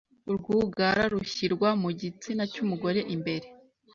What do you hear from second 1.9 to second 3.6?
gitsina cy’umugore imbere